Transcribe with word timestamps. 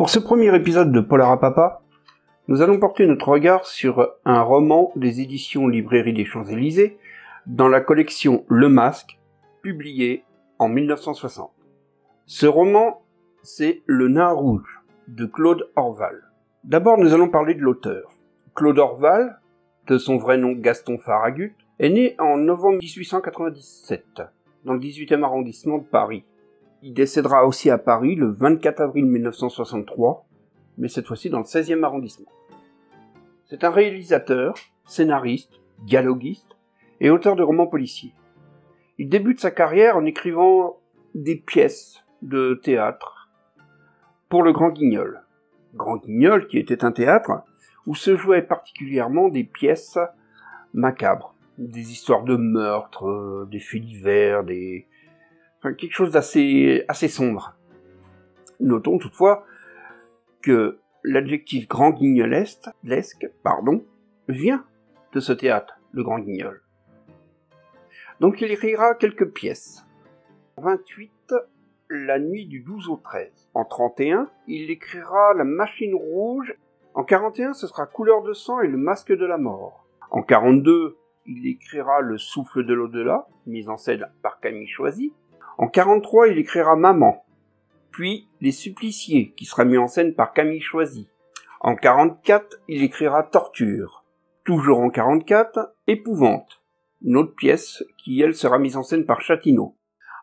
Pour 0.00 0.08
ce 0.08 0.18
premier 0.18 0.56
épisode 0.56 0.92
de 0.92 1.00
Polar 1.02 1.30
à 1.30 1.38
Papa, 1.38 1.82
nous 2.48 2.62
allons 2.62 2.78
porter 2.78 3.04
notre 3.04 3.28
regard 3.28 3.66
sur 3.66 4.08
un 4.24 4.40
roman 4.40 4.92
des 4.96 5.20
éditions 5.20 5.68
Librairie 5.68 6.14
des 6.14 6.24
Champs-Élysées 6.24 6.96
dans 7.44 7.68
la 7.68 7.82
collection 7.82 8.46
Le 8.48 8.70
Masque, 8.70 9.18
publié 9.60 10.24
en 10.58 10.70
1960. 10.70 11.50
Ce 12.24 12.46
roman, 12.46 13.02
c'est 13.42 13.82
Le 13.84 14.08
Nain 14.08 14.30
Rouge 14.30 14.80
de 15.06 15.26
Claude 15.26 15.68
Orval. 15.76 16.18
D'abord, 16.64 16.96
nous 16.96 17.12
allons 17.12 17.28
parler 17.28 17.52
de 17.52 17.60
l'auteur. 17.60 18.10
Claude 18.54 18.78
Orval, 18.78 19.38
de 19.86 19.98
son 19.98 20.16
vrai 20.16 20.38
nom 20.38 20.52
Gaston 20.52 20.96
Farragut, 20.96 21.54
est 21.78 21.90
né 21.90 22.14
en 22.18 22.38
novembre 22.38 22.78
1897 22.78 24.22
dans 24.64 24.72
le 24.72 24.80
18e 24.80 25.22
arrondissement 25.22 25.76
de 25.76 25.84
Paris. 25.84 26.24
Il 26.82 26.94
décédera 26.94 27.46
aussi 27.46 27.68
à 27.68 27.76
Paris 27.76 28.14
le 28.14 28.30
24 28.30 28.80
avril 28.80 29.04
1963, 29.04 30.26
mais 30.78 30.88
cette 30.88 31.06
fois-ci 31.06 31.28
dans 31.28 31.40
le 31.40 31.44
16e 31.44 31.84
arrondissement. 31.84 32.30
C'est 33.44 33.64
un 33.64 33.70
réalisateur, 33.70 34.54
scénariste, 34.86 35.60
dialoguiste 35.84 36.56
et 37.00 37.10
auteur 37.10 37.36
de 37.36 37.42
romans 37.42 37.66
policiers. 37.66 38.14
Il 38.96 39.10
débute 39.10 39.40
sa 39.40 39.50
carrière 39.50 39.96
en 39.96 40.06
écrivant 40.06 40.78
des 41.14 41.36
pièces 41.36 42.02
de 42.22 42.58
théâtre 42.62 43.28
pour 44.30 44.42
le 44.42 44.52
Grand 44.52 44.70
Guignol. 44.70 45.20
Grand 45.74 45.98
Guignol 45.98 46.46
qui 46.46 46.58
était 46.58 46.84
un 46.84 46.92
théâtre 46.92 47.42
où 47.86 47.94
se 47.94 48.16
jouaient 48.16 48.42
particulièrement 48.42 49.28
des 49.28 49.44
pièces 49.44 49.98
macabres, 50.72 51.34
des 51.58 51.92
histoires 51.92 52.24
de 52.24 52.36
meurtres, 52.36 53.46
des 53.50 53.60
faits 53.60 53.82
divers, 53.82 54.44
des, 54.44 54.86
quelque 55.62 55.92
chose 55.92 56.12
d'assez 56.12 56.84
assez 56.88 57.08
sombre. 57.08 57.54
Notons 58.60 58.98
toutefois 58.98 59.44
que 60.42 60.78
l'adjectif 61.04 61.68
grand 61.68 61.90
guignolesque, 61.90 63.30
pardon, 63.42 63.84
vient 64.28 64.64
de 65.12 65.20
ce 65.20 65.32
théâtre, 65.32 65.78
le 65.92 66.02
grand 66.02 66.18
guignol. 66.18 66.62
Donc 68.20 68.40
il 68.40 68.50
écrira 68.50 68.94
quelques 68.94 69.32
pièces. 69.32 69.84
En 70.56 70.62
28, 70.62 71.34
la 71.88 72.18
nuit 72.18 72.46
du 72.46 72.60
12 72.60 72.88
au 72.88 72.96
13. 72.96 73.50
En 73.54 73.64
31, 73.64 74.30
il 74.46 74.70
écrira 74.70 75.34
La 75.34 75.44
machine 75.44 75.94
rouge. 75.94 76.54
En 76.94 77.04
41, 77.04 77.54
ce 77.54 77.66
sera 77.66 77.86
Couleur 77.86 78.22
de 78.22 78.32
sang 78.32 78.60
et 78.60 78.68
le 78.68 78.76
masque 78.76 79.12
de 79.12 79.24
la 79.24 79.38
mort. 79.38 79.86
En 80.10 80.22
42, 80.22 80.98
il 81.26 81.46
écrira 81.48 82.00
Le 82.00 82.18
souffle 82.18 82.64
de 82.64 82.74
l'au-delà, 82.74 83.26
mise 83.46 83.68
en 83.68 83.76
scène 83.76 84.06
par 84.22 84.40
Camille 84.40 84.68
Choisy. 84.68 85.12
En 85.60 85.68
43, 85.68 86.28
il 86.28 86.38
écrira 86.38 86.74
Maman, 86.74 87.22
puis 87.90 88.26
Les 88.40 88.50
Suppliciés, 88.50 89.34
qui 89.36 89.44
sera 89.44 89.66
mis 89.66 89.76
en 89.76 89.88
scène 89.88 90.14
par 90.14 90.32
Camille 90.32 90.62
Choisy. 90.62 91.06
En 91.60 91.76
44, 91.76 92.62
il 92.66 92.82
écrira 92.82 93.24
Torture. 93.24 94.06
Toujours 94.42 94.80
en 94.80 94.88
44, 94.88 95.74
Épouvante, 95.86 96.62
une 97.02 97.18
autre 97.18 97.34
pièce 97.34 97.84
qui, 97.98 98.22
elle, 98.22 98.34
sera 98.34 98.58
mise 98.58 98.78
en 98.78 98.82
scène 98.82 99.04
par 99.04 99.20
Châtillon. 99.20 99.74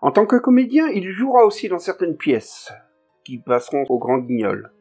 En 0.02 0.10
tant 0.10 0.26
que 0.26 0.38
comédien, 0.38 0.88
il 0.88 1.12
jouera 1.12 1.46
aussi 1.46 1.70
dans 1.70 1.78
certaines 1.78 2.18
pièces, 2.18 2.74
qui 3.24 3.38
passeront 3.38 3.84
au 3.90 4.00
Grand 4.00 4.18
Guignol. 4.18 4.72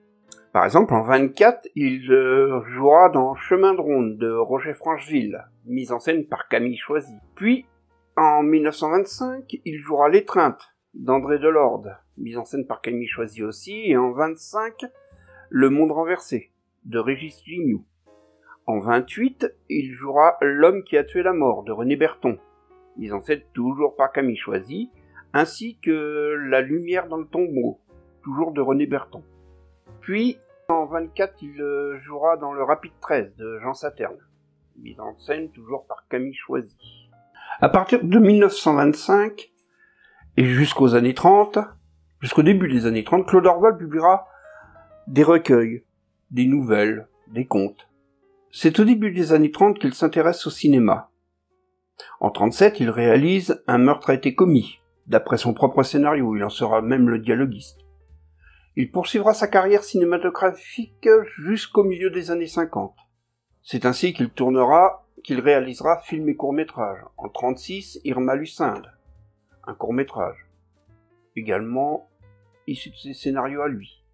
Par 0.54 0.64
exemple, 0.64 0.94
en 0.94 1.02
24, 1.02 1.68
il 1.74 2.10
euh, 2.10 2.64
jouera 2.64 3.10
dans 3.10 3.34
Chemin 3.34 3.74
de 3.74 3.80
ronde 3.82 4.16
de 4.16 4.32
Roger 4.32 4.72
Francheville, 4.72 5.44
mise 5.66 5.92
en 5.92 5.98
scène 5.98 6.24
par 6.24 6.48
Camille 6.48 6.78
Choisy. 6.78 7.12
Puis, 7.34 7.66
en 8.16 8.42
1925, 8.42 9.60
il 9.66 9.78
jouera 9.78 10.08
L'étreinte 10.08 10.74
d'André 10.94 11.38
Delorde, 11.38 11.98
mise 12.16 12.38
en 12.38 12.46
scène 12.46 12.66
par 12.66 12.80
Camille 12.80 13.08
Choisy 13.08 13.42
aussi, 13.42 13.90
et 13.90 13.96
en 13.98 14.12
25, 14.12 14.86
Le 15.50 15.68
monde 15.68 15.92
renversé 15.92 16.50
de 16.84 16.98
Régis 16.98 17.44
Lignoux. 17.46 17.84
En 18.66 18.80
28, 18.80 19.54
il 19.68 19.92
jouera 19.92 20.38
L'homme 20.40 20.82
qui 20.82 20.96
a 20.96 21.04
tué 21.04 21.22
la 21.22 21.34
mort 21.34 21.62
de 21.62 21.72
René 21.72 21.96
Berton, 21.96 22.38
mise 22.96 23.12
en 23.12 23.20
scène 23.20 23.42
toujours 23.52 23.94
par 23.96 24.12
Camille 24.12 24.36
Choisy, 24.36 24.90
ainsi 25.34 25.78
que 25.82 26.36
La 26.48 26.62
lumière 26.62 27.08
dans 27.08 27.18
le 27.18 27.26
tombeau, 27.26 27.80
toujours 28.22 28.52
de 28.52 28.62
René 28.62 28.86
Berton. 28.86 29.22
Puis, 30.00 30.38
en 30.68 30.86
24, 30.86 31.42
il 31.42 31.60
euh, 31.60 31.98
jouera 31.98 32.38
dans 32.38 32.54
Le 32.54 32.62
Rapide 32.62 32.98
13 33.00 33.36
de 33.36 33.58
Jean 33.58 33.74
Saterne, 33.74 34.18
mise 34.78 35.00
en 35.00 35.14
scène 35.16 35.50
toujours 35.50 35.86
par 35.86 36.08
Camille 36.08 36.34
Choisy. 36.34 37.05
À 37.58 37.70
partir 37.70 38.04
de 38.04 38.18
1925 38.18 39.50
et 40.36 40.44
jusqu'aux 40.44 40.94
années 40.94 41.14
30, 41.14 41.58
jusqu'au 42.20 42.42
début 42.42 42.68
des 42.68 42.84
années 42.84 43.02
30, 43.02 43.26
Claude 43.26 43.46
Orval 43.46 43.78
publiera 43.78 44.28
des 45.06 45.22
recueils, 45.22 45.82
des 46.30 46.44
nouvelles, 46.44 47.08
des 47.28 47.46
contes. 47.46 47.88
C'est 48.50 48.78
au 48.78 48.84
début 48.84 49.10
des 49.10 49.32
années 49.32 49.50
30 49.50 49.78
qu'il 49.78 49.94
s'intéresse 49.94 50.46
au 50.46 50.50
cinéma. 50.50 51.10
En 52.20 52.30
37, 52.30 52.78
il 52.80 52.90
réalise 52.90 53.62
Un 53.66 53.78
meurtre 53.78 54.10
a 54.10 54.14
été 54.14 54.34
commis, 54.34 54.80
d'après 55.06 55.38
son 55.38 55.54
propre 55.54 55.82
scénario, 55.82 56.36
il 56.36 56.44
en 56.44 56.50
sera 56.50 56.82
même 56.82 57.08
le 57.08 57.20
dialoguiste. 57.20 57.80
Il 58.76 58.90
poursuivra 58.90 59.32
sa 59.32 59.48
carrière 59.48 59.82
cinématographique 59.82 61.08
jusqu'au 61.38 61.84
milieu 61.84 62.10
des 62.10 62.30
années 62.30 62.48
50. 62.48 62.94
C'est 63.62 63.86
ainsi 63.86 64.12
qu'il 64.12 64.28
tournera 64.28 65.05
qu'il 65.26 65.40
réalisera 65.40 66.00
film 66.02 66.28
et 66.28 66.36
court-métrage. 66.36 67.00
En 67.16 67.28
36, 67.28 67.98
Irma 68.04 68.36
Lucinde, 68.36 68.92
un 69.64 69.74
court-métrage. 69.74 70.46
Également 71.34 72.08
issu 72.68 72.90
de 72.90 72.94
ses 72.94 73.12
scénarios 73.12 73.62
à 73.62 73.68
lui. 73.68 74.04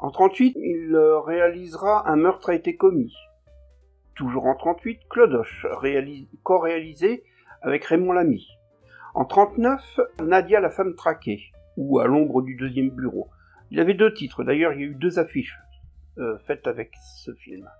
En 0.00 0.10
38, 0.10 0.56
il 0.56 0.96
réalisera 1.24 2.10
Un 2.10 2.16
meurtre 2.16 2.50
a 2.50 2.56
été 2.56 2.74
commis. 2.74 3.14
Toujours 4.16 4.46
en 4.46 4.56
38, 4.56 5.02
Clodoche, 5.08 5.64
co-réalisé 6.42 7.22
avec 7.62 7.84
Raymond 7.84 8.12
Lamy. 8.12 8.44
En 9.14 9.24
39, 9.24 10.00
Nadia 10.24 10.58
la 10.58 10.70
femme 10.70 10.96
traquée, 10.96 11.52
ou 11.76 12.00
À 12.00 12.08
l'ombre 12.08 12.42
du 12.42 12.56
deuxième 12.56 12.90
bureau. 12.90 13.30
Il 13.70 13.78
avait 13.78 13.94
deux 13.94 14.12
titres, 14.12 14.42
d'ailleurs 14.42 14.72
il 14.72 14.80
y 14.80 14.84
a 14.84 14.88
eu 14.88 14.96
deux 14.96 15.20
affiches 15.20 15.56
euh, 16.18 16.36
faites 16.38 16.66
avec 16.66 16.90
ce 17.16 17.32
film. 17.32 17.70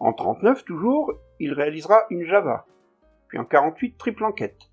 En 0.00 0.14
39 0.14 0.64
toujours, 0.64 1.12
il 1.40 1.52
réalisera 1.52 2.06
une 2.08 2.24
Java, 2.24 2.64
puis 3.28 3.38
en 3.38 3.44
48 3.44 3.98
Triple 3.98 4.24
Enquête. 4.24 4.70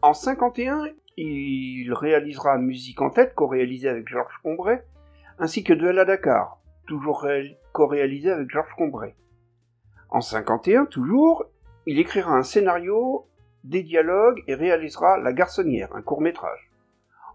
En 0.00 0.14
51, 0.14 0.84
il 1.16 1.92
réalisera 1.92 2.56
Musique 2.56 3.02
en 3.02 3.10
tête, 3.10 3.34
co-réalisé 3.34 3.88
avec 3.88 4.06
Georges 4.06 4.38
Combray, 4.44 4.80
ainsi 5.40 5.64
que 5.64 5.72
Duel 5.72 5.98
à 5.98 6.04
Dakar, 6.04 6.60
toujours 6.86 7.26
co-réalisé 7.72 8.30
avec 8.30 8.48
Georges 8.48 8.74
Combray. 8.76 9.16
En 10.08 10.20
51 10.20 10.86
toujours, 10.86 11.46
il 11.86 11.98
écrira 11.98 12.30
un 12.30 12.44
scénario, 12.44 13.26
des 13.64 13.82
dialogues 13.82 14.44
et 14.46 14.54
réalisera 14.54 15.18
La 15.18 15.32
Garçonnière, 15.32 15.92
un 15.96 16.02
court 16.02 16.20
métrage. 16.20 16.70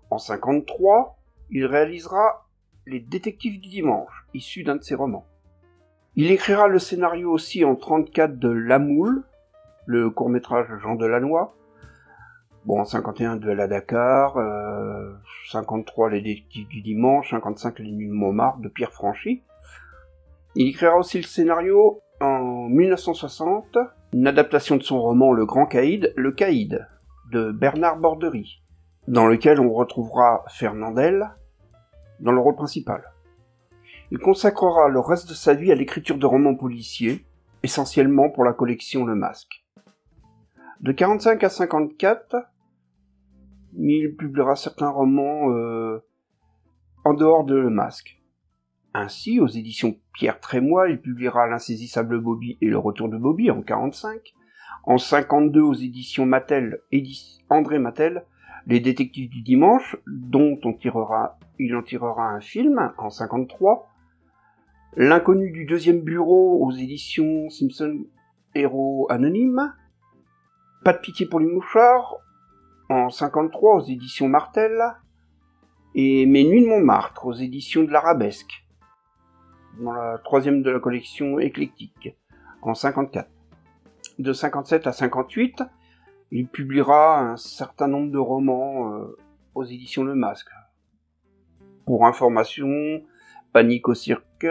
En 0.10 0.20
53, 0.20 1.18
il 1.52 1.66
réalisera 1.66 2.48
Les 2.86 3.02
Détectives 3.02 3.60
du 3.60 3.68
Dimanche, 3.68 4.26
issu 4.34 4.64
d'un 4.64 4.78
de 4.78 4.84
ses 4.84 4.96
romans. 4.96 5.26
Il 6.18 6.32
écrira 6.32 6.70
le 6.70 6.80
scénario 6.80 7.30
aussi 7.30 7.66
en 7.66 7.76
34 7.76 8.40
de 8.40 8.48
La 8.48 8.80
Moule, 8.80 9.24
le 9.86 10.10
court-métrage 10.10 10.68
Jean 10.82 10.96
Delannoy. 10.96 11.50
Bon, 12.64 12.80
en 12.80 12.86
51 12.86 13.36
de 13.36 13.52
La 13.52 13.68
Dakar, 13.68 14.38
53 15.52 16.08
euh, 16.08 16.12
Les 16.12 16.22
Détectives 16.22 16.70
du 16.70 16.82
Dimanche, 16.82 17.32
55 17.32 17.80
Les 17.80 17.92
Nuits 17.92 18.08
de 18.08 18.14
Montmartre 18.14 18.60
de 18.60 18.70
Pierre 18.70 18.94
Franchi. 18.94 19.44
Il 20.56 20.70
écrira 20.70 20.96
aussi 20.96 21.18
le 21.18 21.26
scénario 21.26 22.00
en 22.22 22.70
1960, 22.70 23.78
une 24.14 24.28
adaptation 24.28 24.78
de 24.78 24.84
son 24.84 25.02
roman 25.02 25.34
Le 25.34 25.46
Grand 25.46 25.66
Caïd, 25.66 26.14
Le 26.16 26.32
Caïd, 26.32 26.88
de 27.30 27.52
Bernard 27.52 27.98
Bordery, 27.98 28.62
dans 29.10 29.28
lequel 29.28 29.60
on 29.60 29.74
retrouvera 29.74 30.46
Fernandel 30.48 31.30
dans 32.22 32.32
le 32.32 32.40
rôle 32.40 32.56
principal. 32.56 33.04
Il 34.16 34.22
consacrera 34.22 34.88
le 34.88 35.02
reste 35.02 35.28
de 35.28 35.34
sa 35.34 35.54
vie 35.54 35.74
à 35.74 35.76
l'écriture 35.76 36.18
de 36.18 36.26
romans 36.26 36.56
policiers, 36.56 37.26
essentiellement 37.64 38.30
pour 38.30 38.46
la 38.46 38.54
collection 38.54 39.04
Le 39.04 39.14
Masque. 39.14 39.66
De 40.80 40.94
45 40.94 41.44
à 41.44 41.50
54, 41.50 42.38
il 43.78 44.16
publiera 44.16 44.56
certains 44.56 44.90
romans 44.90 45.52
euh, 45.52 46.02
en 47.04 47.14
dehors 47.14 47.44
de 47.44 47.56
Le 47.56 47.70
Masque. 47.70 48.22
Ainsi, 48.94 49.42
aux 49.42 49.50
éditions 49.50 49.98
Pierre 50.14 50.40
Trémois, 50.40 50.88
il 50.88 51.02
publiera 51.02 51.46
L'insaisissable 51.46 52.22
Bobby 52.22 52.58
et 52.62 52.70
Le 52.70 52.78
retour 52.78 53.10
de 53.10 53.18
Bobby 53.18 53.52
en 53.52 53.62
45. 53.64 54.34
En 54.86 54.98
52, 54.98 55.60
aux 55.60 55.74
éditions 55.74 56.26
Mattel, 56.26 56.80
André 57.50 57.80
Mattel, 57.80 58.24
Les 58.66 58.80
détectives 58.80 59.30
du 59.30 59.42
dimanche, 59.42 59.98
dont 60.08 60.58
il 61.60 61.76
en 61.76 61.84
tirera 61.84 62.30
un 62.30 62.40
film 62.40 62.94
en 62.98 63.10
53. 63.10 63.92
L'inconnu 64.98 65.52
du 65.52 65.66
deuxième 65.66 66.00
bureau 66.00 66.66
aux 66.66 66.72
éditions 66.72 67.50
Simpson 67.50 68.06
Héros 68.54 69.08
Anonyme. 69.10 69.74
Pas 70.86 70.94
de 70.94 71.00
pitié 71.00 71.26
pour 71.26 71.42
les 71.42 71.48
mouchards 71.48 72.16
en 72.88 73.10
53 73.10 73.76
aux 73.76 73.84
éditions 73.84 74.30
Martel. 74.30 74.82
Et 75.96 76.26
Mes 76.26 76.46
Nuits 76.46 76.64
de 76.64 76.70
Montmartre 76.70 77.26
aux 77.26 77.34
éditions 77.34 77.84
de 77.84 77.92
l'Arabesque 77.92 78.66
dans 79.82 79.92
la 79.92 80.18
troisième 80.20 80.62
de 80.62 80.70
la 80.70 80.80
collection 80.80 81.40
éclectique, 81.40 82.16
en 82.62 82.74
54. 82.74 83.30
De 84.20 84.32
57 84.32 84.88
à 84.88 84.94
58, 84.94 85.62
il 86.32 86.48
publiera 86.48 87.20
un 87.20 87.36
certain 87.36 87.90
nombre 87.90 88.14
de 88.14 88.18
romans 88.18 88.94
euh, 88.94 89.18
aux 89.56 89.66
éditions 89.66 90.06
Le 90.06 90.16
Masque. 90.16 90.52
Pour 91.86 92.06
information, 92.06 93.04
Panique 93.52 93.90
au 93.90 93.94
cirque, 93.94 94.48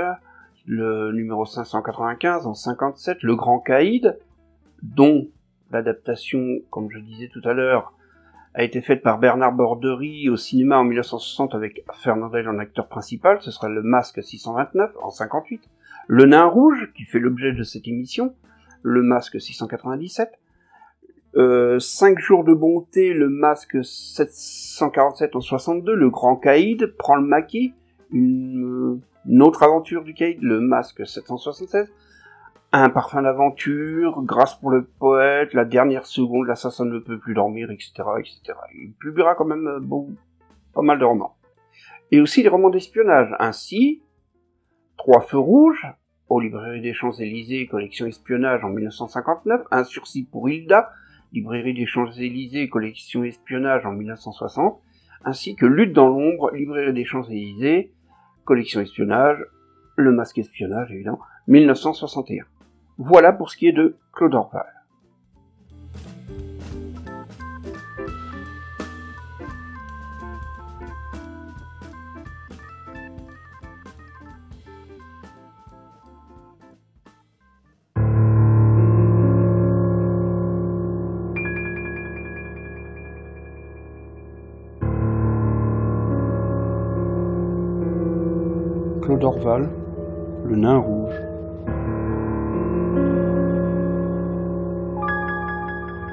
le 0.67 1.13
numéro 1.13 1.45
595 1.45 2.47
en 2.47 2.55
57, 2.55 3.23
Le 3.23 3.37
Grand 3.37 3.61
Caïd, 3.61 4.19
dont 4.83 5.29
l'adaptation, 5.71 6.61
comme 6.71 6.91
je 6.91 6.99
disais 6.99 7.29
tout 7.29 7.43
à 7.45 7.53
l'heure, 7.53 7.93
a 8.55 8.63
été 8.63 8.81
faite 8.81 9.03
par 9.03 9.19
Bernard 9.19 9.53
Bordery 9.53 10.29
au 10.29 10.37
cinéma 10.37 10.79
en 10.79 10.85
1960 10.85 11.55
avec 11.55 11.85
Fernandel 12.03 12.49
en 12.49 12.59
acteur 12.59 12.87
principal, 12.87 13.39
ce 13.41 13.51
sera 13.51 13.69
Le 13.69 13.83
Masque 13.83 14.23
629 14.23 14.93
en 15.03 15.11
58, 15.11 15.63
Le 16.07 16.27
Nain 16.27 16.45
Rouge, 16.45 16.93
qui 16.95 17.05
fait 17.05 17.19
l'objet 17.19 17.53
de 17.53 17.65
cette 17.65 17.89
émission, 17.89 18.35
Le 18.83 19.03
Masque 19.03 19.41
697, 19.41 20.31
euh, 21.37 21.81
5 21.81 22.21
jours 22.21 22.45
de 22.45 22.55
bonté, 22.55 23.13
Le 23.13 23.29
Masque 23.29 23.85
747 23.85 25.35
en 25.35 25.41
62, 25.41 25.95
Le 25.95 26.11
Grand 26.11 26.37
Caïd, 26.37 26.95
Prend 26.97 27.17
le 27.17 27.27
maquis, 27.27 27.75
une, 28.13 29.01
une 29.27 29.43
autre 29.43 29.63
aventure 29.63 30.05
du 30.05 30.15
Caïd, 30.15 30.43
Le 30.43 30.61
Masque 30.61 31.07
776, 31.07 31.93
un 32.73 32.91
parfum 32.91 33.23
d'aventure, 33.23 34.23
grâce 34.23 34.55
pour 34.57 34.71
le 34.71 34.85
poète, 34.85 35.55
la 35.55 35.65
dernière 35.65 36.07
seconde, 36.07 36.47
l'assassin 36.47 36.85
ne 36.85 36.99
peut 36.99 37.19
plus 37.19 37.35
dormir, 37.35 37.71
etc., 37.71 37.93
etc. 38.19 38.59
Il 38.75 38.93
publiera 38.95 39.35
quand 39.35 39.45
même 39.45 39.67
euh, 39.67 39.81
pas 40.75 40.83
mal 40.83 40.99
de 40.99 41.05
romans. 41.05 41.37
Et 42.11 42.21
aussi 42.21 42.43
des 42.43 42.49
romans 42.49 42.71
d'espionnage. 42.71 43.35
Ainsi, 43.39 44.03
Trois 44.97 45.21
feux 45.21 45.39
rouges, 45.39 45.87
aux 46.29 46.41
librairies 46.41 46.81
des 46.81 46.95
Champs-Élysées, 46.95 47.67
collection 47.67 48.07
espionnage 48.07 48.65
en 48.65 48.71
1959, 48.71 49.63
Un 49.71 49.85
sursis 49.85 50.25
pour 50.25 50.49
Hilda, 50.49 50.91
librairie 51.33 51.75
des 51.75 51.87
Champs-Élysées, 51.87 52.69
collection 52.69 53.25
espionnage 53.25 53.85
en 53.85 53.93
1960, 53.93 54.81
ainsi 55.25 55.57
que 55.57 55.67
Lutte 55.67 55.93
dans 55.93 56.09
l'ombre, 56.09 56.53
librairie 56.53 56.93
des 56.93 57.05
Champs-Élysées, 57.05 57.93
collection 58.45 58.81
espionnage, 58.81 59.45
Le 59.97 60.13
masque 60.13 60.39
espionnage 60.39 60.91
évidemment, 60.91 61.21
1961. 61.49 62.45
Voilà 62.99 63.33
pour 63.33 63.51
ce 63.51 63.57
qui 63.57 63.69
est 63.69 63.73
de 63.73 63.97
Claude 64.13 64.35
Orval. 64.35 64.74
Claude 89.05 89.23
Orval, 89.23 89.69
Le 90.47 90.57
Nain 90.57 90.79
Rouge. 90.79 91.13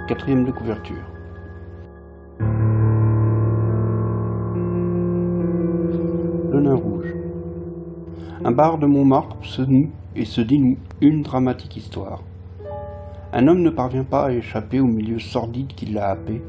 quatrième 0.09 0.43
de 0.43 0.51
couverture. 0.51 0.97
Le 6.51 6.59
nain 6.59 6.75
rouge. 6.75 7.15
Un 8.43 8.51
bar 8.51 8.77
de 8.77 8.87
Montmartre 8.87 9.37
se 9.41 9.61
noue 9.61 9.89
et 10.17 10.25
se 10.25 10.41
dénoue 10.41 10.75
une 10.99 11.21
dramatique 11.21 11.77
histoire. 11.77 12.21
Un 13.31 13.47
homme 13.47 13.61
ne 13.61 13.69
parvient 13.69 14.03
pas 14.03 14.25
à 14.25 14.31
échapper 14.33 14.81
au 14.81 14.87
milieu 14.87 15.19
sordide 15.19 15.67
qui 15.67 15.85
l'a 15.85 16.09
happé 16.09 16.41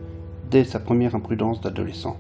dès 0.51 0.65
sa 0.65 0.81
première 0.81 1.15
imprudence 1.15 1.61
d'adolescent. 1.61 2.17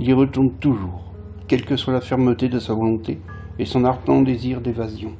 Il 0.00 0.08
y 0.08 0.12
retourne 0.12 0.50
toujours, 0.54 1.11
quelle 1.48 1.64
que 1.64 1.76
soit 1.76 1.92
la 1.92 2.00
fermeté 2.00 2.48
de 2.48 2.58
sa 2.58 2.74
volonté 2.74 3.20
et 3.58 3.64
son 3.64 3.84
ardent 3.84 4.22
désir 4.22 4.60
d'évasion. 4.60 5.12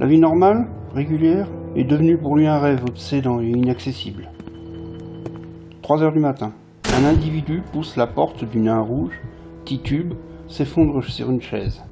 La 0.00 0.06
vie 0.06 0.18
normale, 0.18 0.66
régulière, 0.94 1.48
est 1.74 1.84
devenue 1.84 2.18
pour 2.18 2.36
lui 2.36 2.46
un 2.46 2.58
rêve 2.58 2.84
obsédant 2.86 3.40
et 3.40 3.48
inaccessible. 3.48 4.30
3 5.82 6.02
heures 6.02 6.12
du 6.12 6.18
matin, 6.18 6.52
un 6.98 7.04
individu 7.04 7.62
pousse 7.72 7.96
la 7.96 8.06
porte 8.06 8.44
du 8.44 8.58
nain 8.58 8.80
rouge, 8.80 9.14
titube, 9.64 10.14
s'effondre 10.48 11.02
sur 11.04 11.30
une 11.30 11.40
chaise. 11.40 11.82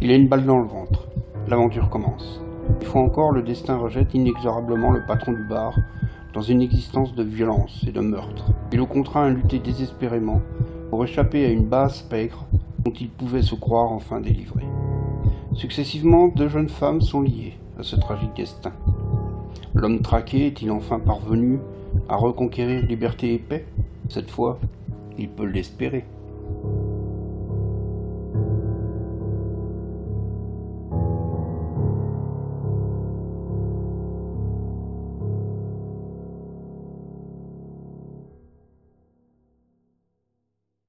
Il 0.00 0.10
a 0.10 0.14
une 0.14 0.28
balle 0.28 0.44
dans 0.44 0.58
le 0.58 0.66
ventre. 0.66 1.06
L'aventure 1.48 1.88
commence. 1.88 2.40
Une 2.80 2.86
fois 2.86 3.02
encore, 3.02 3.32
le 3.32 3.42
destin 3.42 3.76
rejette 3.76 4.14
inexorablement 4.14 4.90
le 4.90 5.04
patron 5.06 5.32
du 5.32 5.44
bar 5.44 5.76
dans 6.32 6.42
une 6.42 6.62
existence 6.62 7.14
de 7.14 7.22
violence 7.22 7.84
et 7.86 7.92
de 7.92 8.00
meurtre. 8.00 8.46
Il 8.72 8.78
le 8.78 8.86
contraint 8.86 9.24
à 9.24 9.30
lutter 9.30 9.58
désespérément 9.58 10.40
pour 10.94 11.02
échapper 11.02 11.44
à 11.44 11.48
une 11.48 11.64
base 11.64 12.02
pègre 12.02 12.46
dont 12.78 12.92
il 12.92 13.08
pouvait 13.08 13.42
se 13.42 13.56
croire 13.56 13.90
enfin 13.90 14.20
délivré. 14.20 14.62
Successivement, 15.56 16.28
deux 16.28 16.46
jeunes 16.46 16.68
femmes 16.68 17.00
sont 17.00 17.20
liées 17.20 17.54
à 17.76 17.82
ce 17.82 17.96
tragique 17.96 18.36
destin. 18.36 18.70
L'homme 19.74 20.02
traqué 20.02 20.46
est-il 20.46 20.70
enfin 20.70 21.00
parvenu 21.00 21.58
à 22.08 22.14
reconquérir 22.14 22.86
liberté 22.86 23.34
et 23.34 23.40
paix? 23.40 23.66
Cette 24.08 24.30
fois, 24.30 24.60
il 25.18 25.28
peut 25.28 25.46
l'espérer. 25.46 26.04